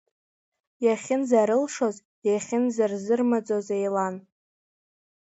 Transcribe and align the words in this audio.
Иахьынӡарылшоз, 0.85 1.95
иахьынӡарзырмаӡоз 2.27 3.67
еилан. 3.77 4.15